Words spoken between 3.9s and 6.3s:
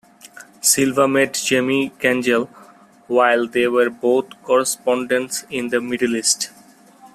both correspondents in the Middle